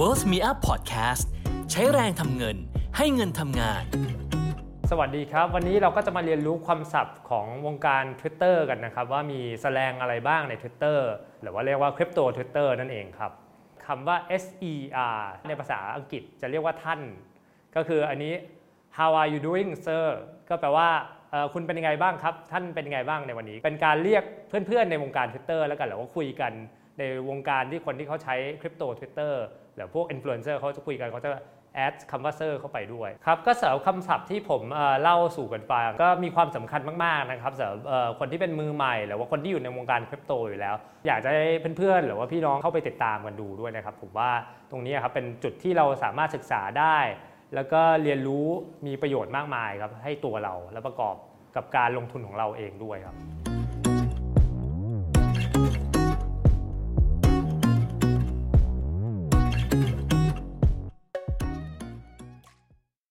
[0.00, 1.24] Worth Me Up Podcast
[1.70, 2.56] ใช้แรงทำเงิน
[2.96, 3.84] ให้เงินทำงาน
[4.90, 10.98] สวัสดีครับ วันนี้เราก็จะมาเรียนรู้ความศัพท์ของวงการ Twitter กันนะครับ ว่ามีแสลงอะไรบ้างใน Twitter
[11.42, 13.32] หรือว่าเรียกว่าคริปโต Twitter นั่นเองครับ
[13.86, 15.16] คำว่า SER
[15.48, 17.00] ในภาษาอังกฤษจะเรียกว่าท่าน
[17.76, 18.34] ก็คืออันนี้
[18.98, 20.06] how are you doing sir
[20.48, 20.88] ก็แปลว่า
[21.52, 26.52] คุณเป็นยังไงบ้างครับ ท่านเป็นยังไงบ้างในวันนี้ เป็นการเรียกเพื่อนๆในวงการ Twitter แล้วกันหรือว่าคุยกัน
[27.00, 29.34] ในวงการที่คนที่เขาใช้คริปโต Twitter
[29.74, 31.30] หรือพวกอินฟลูเอนเซอร์เขาจะคุยกันเขาจะ
[31.74, 34.62] add คำว่า ser เข้าไปด้วยครับก็สำหรับคำศัพท์ที่ผม
[35.02, 37.78] เล่าสู่กันฟังก็มีความสำคัญมากๆนะครับสำหรับ
[38.18, 40.74] คนที่เป็นมือใหม่หรือว่าคนที่อยู่ในวงการคริปโตอยู่แล้ว
[41.06, 44.30] อยากจะให้เพื่อนๆ หรือว่าพี่น้องเข้าไปติดตามกันดูด้วยนะครับ ผมว่า
[44.70, 46.98] ตรงนี้ครับเป็นจุดที่เราสามารถศึกษาได้
[47.54, 48.46] แล้วก็เรียนรู้
[48.86, 51.16] มีประโยชน์มากมายครับให้ตัวเราและประกอบ
[51.56, 53.16] กับการลงทุนของเราเองด้วยครับ